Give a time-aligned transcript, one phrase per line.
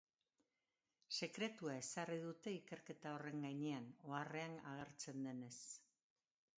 [1.17, 5.57] Sekretua ezarri dute ikerketa horren gainean, oharrean agertzen denez.